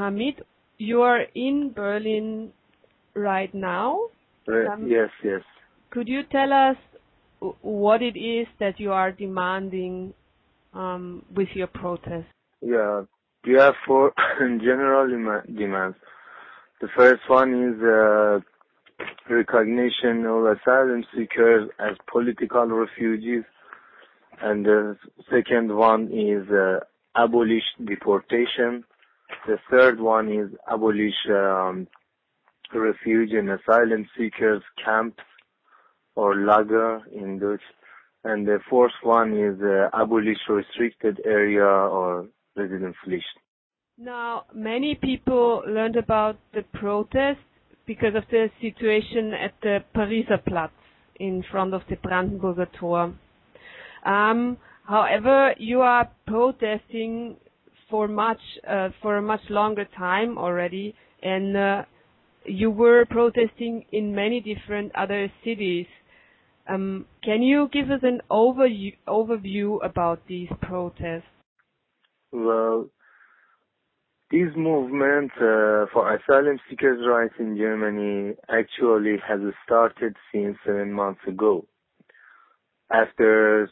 [0.00, 0.42] Hamid,
[0.78, 2.52] you are in Berlin
[3.14, 4.06] right now.
[4.48, 5.42] Um, yes, yes.
[5.90, 6.76] Could you tell us
[7.60, 10.14] what it is that you are demanding
[10.72, 12.28] um, with your protest?
[12.62, 13.02] Yeah,
[13.46, 15.98] we have four general dema- demands.
[16.80, 18.40] The first one is uh,
[19.28, 23.44] recognition of asylum seekers as political refugees,
[24.40, 24.96] and the
[25.30, 26.78] second one is uh,
[27.14, 28.84] abolish deportation.
[29.46, 31.86] The third one is abolish um,
[32.72, 35.22] refugee and asylum seekers camps
[36.14, 37.62] or lager in Dutch.
[38.22, 43.22] And the fourth one is uh, abolish restricted area or Residenzpflicht.
[43.96, 47.40] Now, many people learned about the protest
[47.86, 50.72] because of the situation at the Pariser Platz
[51.16, 53.14] in front of the Brandenburger Tor.
[54.04, 57.36] Um, however, you are protesting
[57.90, 61.82] for much uh, for a much longer time already, and uh,
[62.44, 65.86] you were protesting in many different other cities.
[66.68, 71.24] Um, can you give us an overview, overview about these protests?
[72.32, 72.88] Well,
[74.30, 81.20] this movement uh, for asylum seekers' rights in Germany actually has started since seven months
[81.26, 81.66] ago.
[82.92, 83.68] After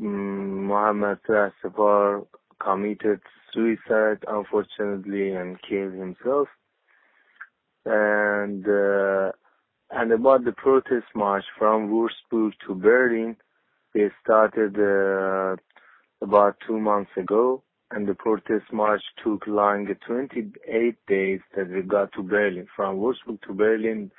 [0.00, 2.26] um, Mohammad Rahsepar
[2.62, 3.20] committed
[3.52, 6.48] suicide, unfortunately, and killed himself,
[7.84, 9.32] and uh,
[9.90, 13.36] and about the protest march from Würzburg to Berlin,
[13.94, 15.56] they started uh,
[16.22, 22.12] about two months ago, and the protest march took long 28 days that we got
[22.12, 22.66] to Berlin.
[22.74, 24.10] From Würzburg to Berlin,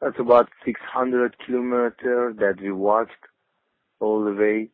[0.00, 3.24] that's about 600 kilometers that we walked
[3.98, 4.68] all the way.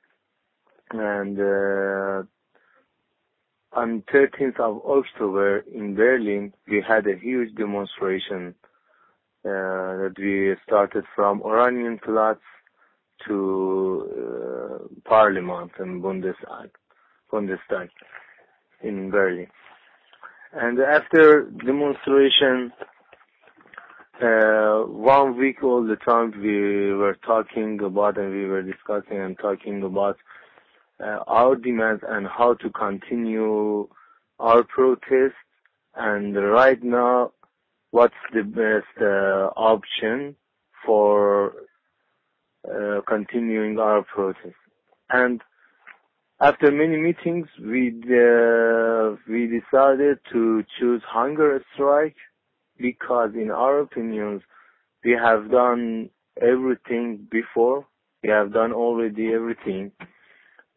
[0.91, 2.29] And uh,
[3.75, 8.55] on 13th of October in Berlin, we had a huge demonstration
[9.45, 9.51] uh,
[10.01, 12.39] that we started from Oranienplatz
[13.27, 16.71] to uh, Parliament and Bundestag,
[17.33, 17.89] Bundestag
[18.83, 19.49] in Berlin.
[20.53, 22.73] And after demonstration,
[24.23, 29.37] uh, one week all the time we were talking about and we were discussing and
[29.39, 30.17] talking about
[31.01, 33.89] our demands and how to continue
[34.39, 35.35] our protest.
[35.95, 37.33] And right now,
[37.91, 40.37] what's the best uh, option
[40.85, 41.53] for
[42.69, 44.57] uh, continuing our protest?
[45.11, 45.41] And
[46.41, 52.17] after many meetings, we uh, we decided to choose hunger strike
[52.77, 54.43] because, in our opinions,
[55.05, 57.87] we have done everything before.
[58.23, 59.93] We have done already everything,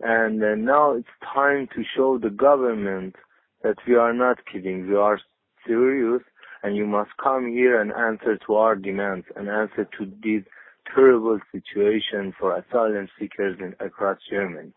[0.02, 3.16] and uh, now it's time to show the government
[3.64, 4.88] that we are not kidding.
[4.88, 5.20] We are
[5.66, 6.22] serious,
[6.64, 10.44] and you must come here and answer to our demands and answer to this
[10.94, 14.72] terrible situation for asylum seekers in, across Germany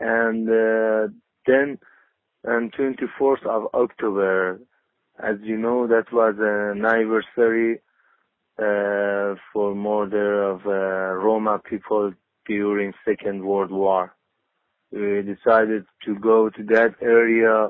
[0.00, 1.08] and uh,
[1.46, 1.78] then
[2.46, 4.60] on 24th of October,
[5.22, 7.80] as you know, that was an anniversary
[8.58, 12.12] uh, for murder of uh, Roma people
[12.48, 14.14] during Second World War.
[14.90, 17.68] We decided to go to that area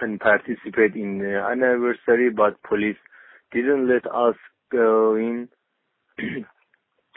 [0.00, 2.96] and participate in the anniversary, but police
[3.52, 4.34] didn't let us
[4.70, 5.48] go in.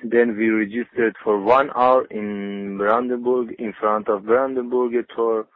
[0.03, 5.47] Then we registered for one hour in Brandenburg, in front of Brandenburg Tor,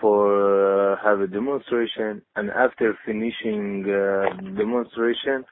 [0.00, 2.22] for uh, have a demonstration.
[2.34, 5.44] And after finishing uh, demonstration,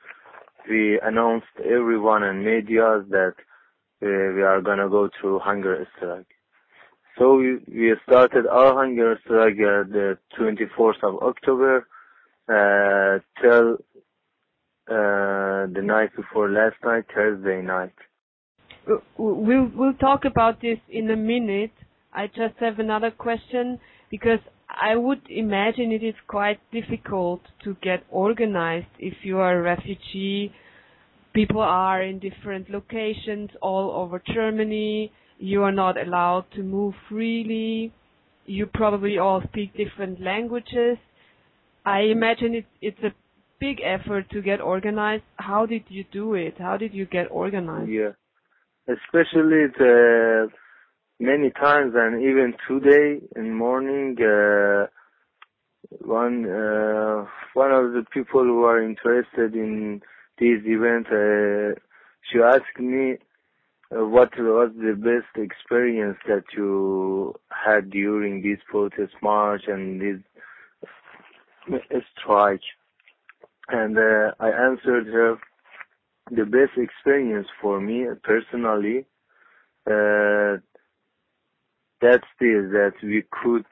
[0.69, 3.35] we announced everyone and media that
[4.01, 6.27] we are gonna go to hunger strike.
[7.19, 11.87] So we, we started our hunger strike at the 24th of October
[12.49, 13.75] uh, till
[14.89, 17.93] uh, the night before last night, Thursday night.
[18.89, 21.73] Uh, We'll we'll talk about this in a minute.
[22.13, 23.79] I just have another question
[24.11, 24.39] because
[24.69, 30.53] I would imagine it is quite difficult to get organized if you are a refugee.
[31.35, 35.13] People are in different locations all over Germany.
[35.39, 37.93] You are not allowed to move freely.
[38.47, 40.97] You probably all speak different languages.
[41.85, 43.15] I imagine it, it's a
[43.61, 45.25] big effort to get organized.
[45.37, 46.55] How did you do it?
[46.59, 47.91] How did you get organized?
[47.91, 48.13] Yeah,
[48.89, 50.49] especially the
[51.21, 54.87] many times and even today in morning, uh,
[56.01, 60.01] one uh, one of the people who are interested in
[60.39, 61.79] this event, uh,
[62.31, 63.17] she asked me
[63.91, 70.21] uh, what was the best experience that you had during this protest march and this
[72.19, 72.61] strike.
[73.69, 75.37] And uh, I answered her
[76.31, 79.07] the best experience for me personally.
[79.87, 80.59] Uh,
[82.01, 83.65] that's this that we could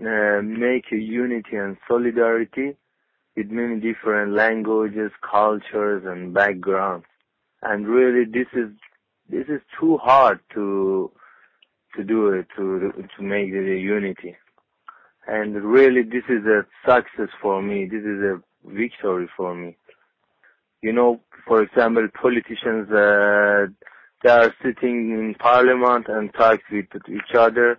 [0.00, 2.76] uh, make a unity and solidarity
[3.36, 7.06] with many different languages, cultures, and backgrounds.
[7.62, 8.70] And really, this is
[9.28, 11.10] this is too hard to
[11.96, 14.36] to do it to to make the unity.
[15.26, 17.86] And really, this is a success for me.
[17.86, 19.76] This is a victory for me.
[20.82, 23.66] You know, for example, politicians uh,
[24.22, 27.78] they are sitting in parliament and talk with each other,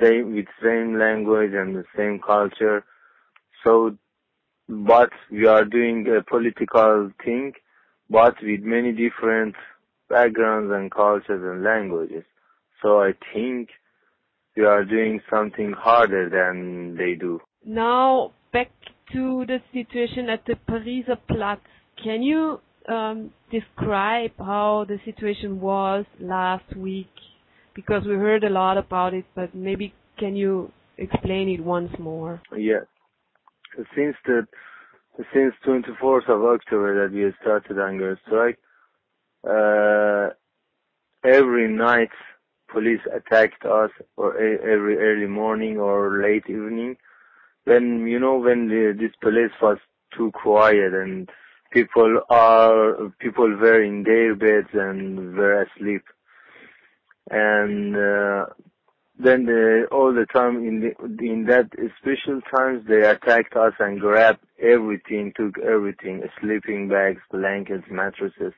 [0.00, 2.84] same with same language and the same culture.
[3.64, 3.96] So,
[4.72, 7.52] but we are doing a political thing,
[8.08, 9.54] but with many different
[10.08, 12.24] backgrounds and cultures and languages.
[12.80, 13.68] So I think
[14.56, 17.40] we are doing something harder than they do.
[17.64, 18.70] Now back
[19.12, 21.60] to the situation at the Pariser Platz.
[22.02, 27.10] Can you um, describe how the situation was last week?
[27.74, 32.42] Because we heard a lot about it, but maybe can you explain it once more?
[32.56, 32.80] Yeah.
[33.94, 34.46] Since the
[35.32, 38.58] since 24th of October that we started hunger strike,
[39.46, 40.30] uh,
[41.24, 42.10] every night
[42.70, 46.96] police attacked us or every early morning or late evening.
[47.64, 49.78] When you know when the, this place was
[50.16, 51.28] too quiet and
[51.70, 56.02] people are people were in their beds and were asleep.
[57.30, 58.46] And uh,
[59.22, 64.00] then the, all the time in the, in that special times they attacked us and
[64.00, 68.52] grabbed everything took everything sleeping bags blankets mattresses.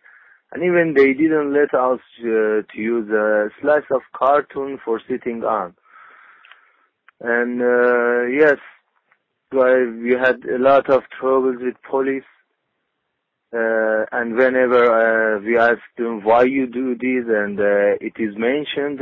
[0.52, 5.42] And even they didn't let us uh, to use a slice of cartoon for sitting
[5.42, 5.74] on.
[7.20, 8.58] And uh, yes
[9.54, 12.24] we had a lot of troubles with police.
[13.54, 18.34] Uh, and whenever uh, we ask them why you do this, and uh, it is
[18.36, 19.00] mentioned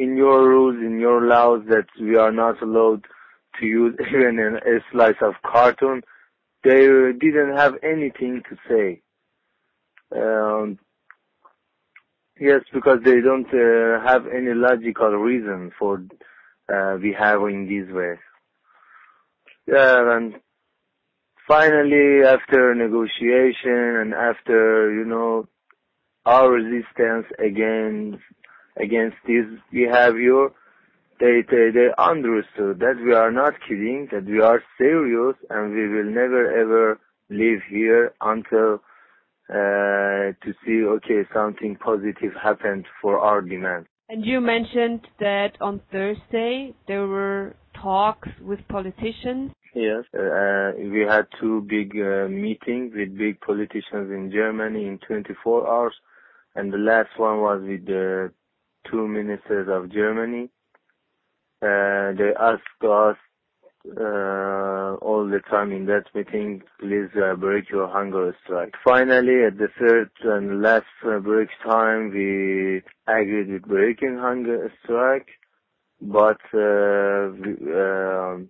[0.00, 3.04] in your rules, in your laws, that we are not allowed
[3.58, 6.02] to use even a slice of carton,
[6.64, 6.86] they
[7.18, 9.02] didn't have anything to say.
[10.14, 10.78] Um,
[12.38, 16.02] yes, because they don't uh, have any logical reason for
[16.72, 18.14] uh, behaving this way.
[19.66, 20.34] Yeah, and
[21.46, 25.46] finally, after negotiation and after, you know,
[26.26, 28.18] our resistance against,
[28.82, 30.48] against this we behavior,
[31.18, 35.88] they, they, they understood that we are not kidding, that we are serious and we
[35.88, 36.98] will never ever
[37.28, 38.80] leave here until
[39.50, 43.86] uh, to see, okay, something positive happened for our demand.
[44.08, 51.26] And you mentioned that on Thursday there were talks with politicians Yes, uh, we had
[51.40, 55.94] two big uh, meetings with big politicians in Germany in 24 hours,
[56.56, 58.32] and the last one was with the
[58.90, 60.50] two ministers of Germany.
[61.62, 63.16] Uh, they asked us
[63.86, 68.74] uh, all the time in that meeting, please uh, break your hunger strike.
[68.84, 75.28] Finally, at the third and last uh, break time, we agreed with breaking hunger strike,
[76.00, 78.48] but uh, we, um,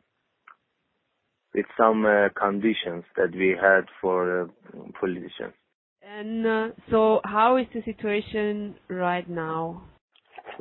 [1.55, 4.47] with some uh, conditions that we had for uh,
[5.01, 5.55] politicians.
[6.03, 9.83] And so, how is the situation right now?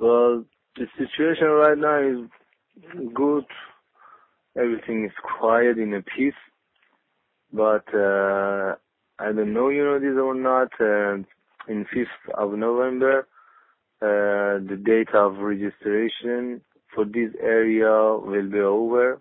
[0.02, 0.46] Well,
[0.78, 3.44] the situation right now is good.
[4.58, 6.34] Everything is quiet in a peace.
[7.52, 8.76] But uh,
[9.20, 10.70] I don't know, you know this or not.
[10.80, 11.24] Uh,
[11.68, 13.28] in 5th of November,
[14.02, 16.62] uh, the date of registration
[16.96, 19.20] for this area will be over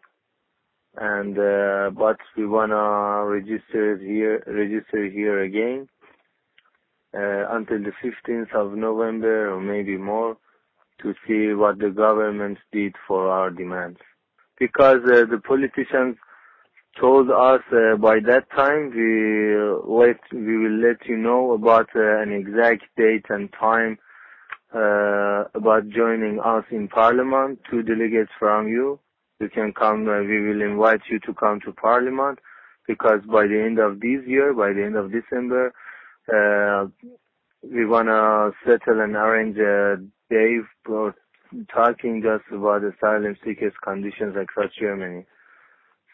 [0.97, 5.89] and uh, but we wanna register here, register here again
[7.15, 10.37] uh, until the 15th of November or maybe more
[11.03, 13.99] to see what the government did for our demands.
[14.59, 16.17] Because uh, the politicians
[17.01, 19.55] told us uh, by that time we
[19.87, 23.99] let we will let you know about uh, an exact date and time
[24.75, 27.61] uh, about joining us in parliament.
[27.71, 28.99] Two delegates from you
[29.41, 32.41] you can come, uh, we will invite you to come to Parliament
[32.87, 35.73] because by the end of this year, by the end of December,
[36.33, 36.87] uh,
[37.63, 39.57] we wanna settle and arrange
[40.31, 41.15] day for
[41.73, 45.25] talking just about asylum seekers conditions across Germany.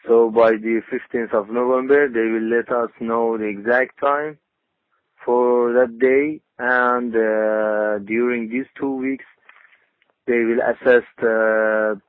[0.07, 4.37] So by the 15th of November, they will let us know the exact time
[5.25, 9.25] for that day and uh, during these two weeks,
[10.27, 11.99] they will assess the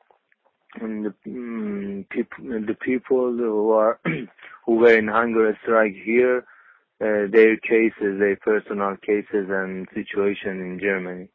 [0.80, 3.98] and the mm, people the people who are
[4.66, 6.44] who were in hunger strike here,
[7.00, 11.28] uh, their cases, their personal cases and situation in Germany.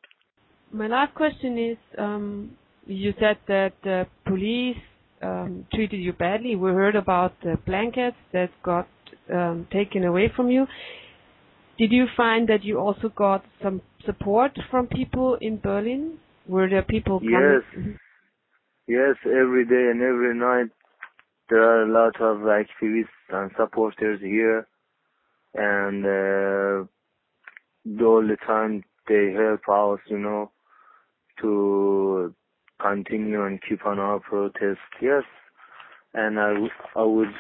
[0.73, 2.51] My last question is, um,
[2.85, 4.77] you said that the police
[5.21, 6.55] um, treated you badly.
[6.55, 8.87] We heard about the blankets that got
[9.33, 10.65] um, taken away from you.
[11.77, 16.17] Did you find that you also got some support from people in Berlin?
[16.47, 17.61] Were there people coming?
[17.77, 17.95] Yes.
[18.87, 20.69] Yes, every day and every night
[21.49, 24.67] there are a lot of activists and supporters here
[25.53, 30.51] and uh, all the time they help us, you know,
[31.41, 32.33] to
[32.79, 34.79] continue and keep on our protest.
[35.01, 35.23] Yes,
[36.13, 37.33] and I, w- I would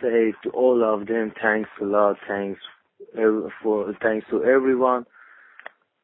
[0.00, 2.60] say to all of them, thanks a lot, thanks
[3.62, 5.04] for thanks to everyone.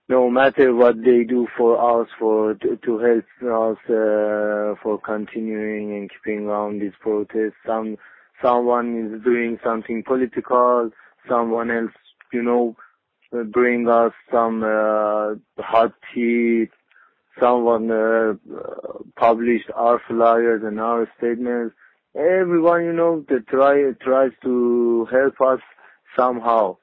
[0.09, 5.97] No matter what they do for us, for to, to help us uh, for continuing
[5.97, 7.55] and keeping on this protest.
[7.65, 7.97] Some
[8.43, 10.91] someone is doing something political,
[11.29, 11.93] someone else,
[12.33, 12.75] you know,
[13.53, 16.67] bring us some uh, hot tea,
[17.41, 18.35] someone uh,
[19.17, 21.75] published our flyers and our statements.
[22.15, 25.61] Everyone, you know, that try tries to help us
[26.17, 26.77] somehow,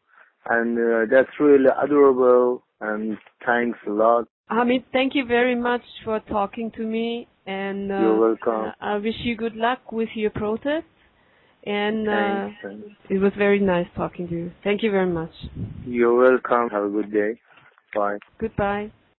[0.50, 2.64] and uh, that's really adorable.
[2.80, 4.28] And thanks a lot.
[4.50, 8.72] Hamid, thank you very much for talking to me, and uh, You're welcome.
[8.80, 10.86] I wish you good luck with your protest.
[11.66, 12.88] And uh, thanks.
[13.10, 14.52] it was very nice talking to you.
[14.64, 15.32] Thank you very much.
[15.86, 16.70] You're welcome.
[16.70, 17.42] Have a good day.
[17.94, 18.20] Bye.
[18.40, 18.92] Goodbye.